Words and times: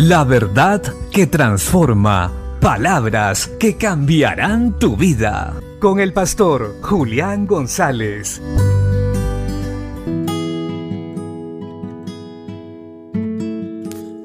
La 0.00 0.22
verdad 0.22 0.80
que 1.10 1.26
transforma. 1.26 2.32
Palabras 2.60 3.50
que 3.58 3.76
cambiarán 3.76 4.78
tu 4.78 4.96
vida. 4.96 5.60
Con 5.80 5.98
el 5.98 6.12
pastor 6.12 6.76
Julián 6.82 7.48
González. 7.48 8.40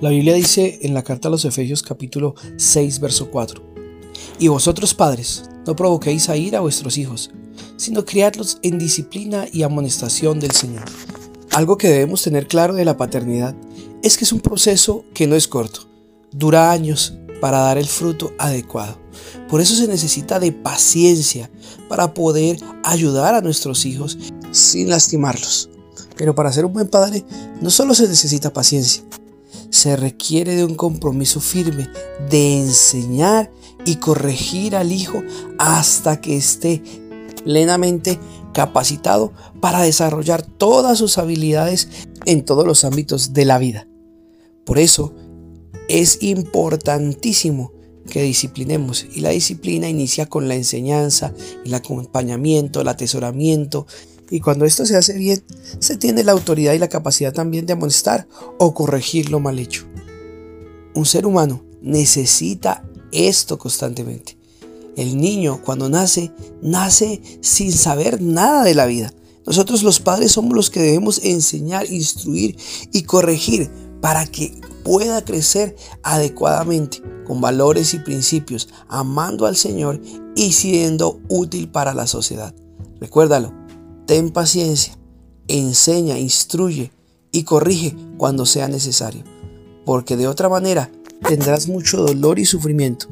La 0.00 0.10
Biblia 0.10 0.34
dice 0.34 0.80
en 0.82 0.92
la 0.92 1.04
carta 1.04 1.28
a 1.28 1.30
los 1.30 1.44
Efesios 1.44 1.84
capítulo 1.84 2.34
6 2.56 2.98
verso 2.98 3.30
4. 3.30 3.62
Y 4.40 4.48
vosotros 4.48 4.92
padres, 4.92 5.48
no 5.68 5.76
provoquéis 5.76 6.28
a 6.30 6.36
ir 6.36 6.56
a 6.56 6.60
vuestros 6.60 6.98
hijos, 6.98 7.30
sino 7.76 8.04
criadlos 8.04 8.58
en 8.62 8.76
disciplina 8.80 9.44
y 9.52 9.62
amonestación 9.62 10.40
del 10.40 10.50
Señor. 10.50 10.86
Algo 11.52 11.78
que 11.78 11.90
debemos 11.90 12.24
tener 12.24 12.48
claro 12.48 12.74
de 12.74 12.84
la 12.84 12.96
paternidad 12.96 13.54
es 14.02 14.16
que 14.16 14.24
es 14.24 14.32
un 14.32 14.40
proceso 14.40 15.04
que 15.14 15.26
no 15.26 15.36
es 15.36 15.48
corto, 15.48 15.88
dura 16.32 16.70
años 16.70 17.14
para 17.40 17.58
dar 17.58 17.78
el 17.78 17.86
fruto 17.86 18.32
adecuado. 18.38 18.98
Por 19.48 19.60
eso 19.60 19.74
se 19.74 19.88
necesita 19.88 20.38
de 20.38 20.52
paciencia 20.52 21.50
para 21.88 22.14
poder 22.14 22.58
ayudar 22.84 23.34
a 23.34 23.40
nuestros 23.40 23.84
hijos 23.84 24.18
sin 24.52 24.88
lastimarlos. 24.88 25.70
Pero 26.16 26.34
para 26.34 26.52
ser 26.52 26.64
un 26.64 26.72
buen 26.72 26.88
padre 26.88 27.24
no 27.60 27.70
solo 27.70 27.94
se 27.94 28.06
necesita 28.06 28.52
paciencia, 28.52 29.02
se 29.70 29.96
requiere 29.96 30.54
de 30.54 30.64
un 30.64 30.74
compromiso 30.74 31.40
firme 31.40 31.88
de 32.28 32.60
enseñar 32.60 33.50
y 33.84 33.96
corregir 33.96 34.76
al 34.76 34.92
hijo 34.92 35.22
hasta 35.58 36.20
que 36.20 36.36
esté 36.36 36.82
plenamente 37.44 38.20
capacitado 38.52 39.32
para 39.60 39.80
desarrollar 39.82 40.42
todas 40.42 40.98
sus 40.98 41.18
habilidades 41.18 41.88
en 42.26 42.44
todos 42.44 42.66
los 42.66 42.84
ámbitos 42.84 43.32
de 43.32 43.44
la 43.44 43.58
vida. 43.58 43.89
Por 44.70 44.78
eso 44.78 45.12
es 45.88 46.18
importantísimo 46.20 47.72
que 48.08 48.22
disciplinemos 48.22 49.04
y 49.12 49.18
la 49.18 49.30
disciplina 49.30 49.88
inicia 49.88 50.26
con 50.26 50.46
la 50.46 50.54
enseñanza, 50.54 51.34
el 51.64 51.74
acompañamiento, 51.74 52.80
el 52.80 52.86
atesoramiento 52.86 53.88
y 54.30 54.38
cuando 54.38 54.66
esto 54.66 54.86
se 54.86 54.96
hace 54.96 55.14
bien, 55.14 55.42
se 55.80 55.96
tiene 55.96 56.22
la 56.22 56.30
autoridad 56.30 56.74
y 56.74 56.78
la 56.78 56.88
capacidad 56.88 57.32
también 57.32 57.66
de 57.66 57.72
amonestar 57.72 58.28
o 58.60 58.72
corregir 58.72 59.30
lo 59.30 59.40
mal 59.40 59.58
hecho. 59.58 59.86
Un 60.94 61.04
ser 61.04 61.26
humano 61.26 61.64
necesita 61.82 62.88
esto 63.10 63.58
constantemente. 63.58 64.38
El 64.96 65.16
niño 65.16 65.62
cuando 65.64 65.88
nace, 65.88 66.30
nace 66.62 67.20
sin 67.40 67.72
saber 67.72 68.22
nada 68.22 68.62
de 68.62 68.76
la 68.76 68.86
vida. 68.86 69.12
Nosotros 69.44 69.82
los 69.82 69.98
padres 69.98 70.30
somos 70.30 70.54
los 70.54 70.70
que 70.70 70.78
debemos 70.78 71.20
enseñar, 71.24 71.90
instruir 71.90 72.56
y 72.92 73.02
corregir 73.02 73.68
para 74.00 74.26
que 74.26 74.60
pueda 74.84 75.24
crecer 75.24 75.76
adecuadamente, 76.02 77.02
con 77.26 77.40
valores 77.40 77.94
y 77.94 77.98
principios, 77.98 78.68
amando 78.88 79.46
al 79.46 79.56
Señor 79.56 80.00
y 80.34 80.52
siendo 80.52 81.20
útil 81.28 81.68
para 81.68 81.94
la 81.94 82.06
sociedad. 82.06 82.54
Recuérdalo, 82.98 83.52
Ten 84.10 84.30
paciencia, 84.30 84.98
enseña, 85.46 86.18
instruye 86.18 86.90
y 87.30 87.44
corrige 87.44 87.94
cuando 88.18 88.44
sea 88.44 88.66
necesario, 88.66 89.22
porque 89.86 90.16
de 90.16 90.26
otra 90.26 90.48
manera 90.48 90.90
tendrás 91.28 91.68
mucho 91.68 91.98
dolor 91.98 92.40
y 92.40 92.44
sufrimiento, 92.44 93.06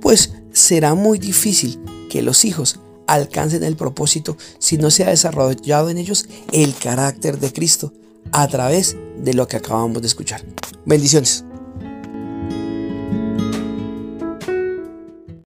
pues 0.00 0.32
será 0.52 0.94
muy 0.94 1.18
difícil 1.18 1.82
que 2.08 2.22
los 2.22 2.44
hijos 2.44 2.78
alcancen 3.08 3.64
el 3.64 3.74
propósito 3.74 4.36
si 4.60 4.78
no 4.78 4.92
se 4.92 5.02
ha 5.02 5.10
desarrollado 5.10 5.90
en 5.90 5.98
ellos 5.98 6.28
el 6.52 6.72
carácter 6.76 7.40
de 7.40 7.52
Cristo 7.52 7.92
a 8.32 8.48
través 8.48 8.96
de 9.18 9.34
lo 9.34 9.46
que 9.48 9.56
acabamos 9.56 10.00
de 10.02 10.08
escuchar. 10.08 10.42
Bendiciones. 10.84 11.44